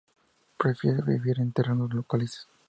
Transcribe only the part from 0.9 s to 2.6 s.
vivir en terrenos calizos.